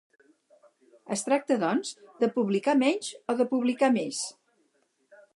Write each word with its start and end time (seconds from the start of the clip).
Es 1.15 1.23
tracta, 1.25 1.57
doncs, 1.63 1.91
de 2.23 2.29
publicar 2.37 2.75
menys 2.79 3.11
o 3.33 3.35
de 3.43 3.47
publicar 3.53 3.91
més? 3.99 4.23